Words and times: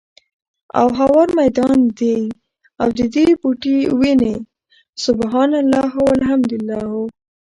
او 0.79 0.87
هوار 0.99 1.27
ميدان 1.39 1.77
دی، 1.99 2.17
او 2.81 2.87
ددي 2.97 3.25
بوټي 3.41 3.77
وني 3.99 4.35
سُبْحَانَ 5.05 5.51
اللهِ، 5.63 5.93
وَالْحَمْدُ 6.07 6.51
للهِ 6.65 6.91